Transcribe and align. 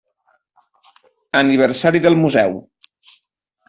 Aniversari 1.43 2.05
del 2.09 2.21
Museu. 2.25 2.61